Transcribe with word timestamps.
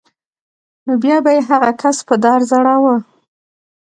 نو 0.85 0.93
بیا 1.03 1.17
به 1.23 1.31
یې 1.35 1.41
هغه 1.49 1.71
کس 1.81 1.97
په 2.07 2.15
دار 2.23 2.39
ځړاوه 2.51 2.95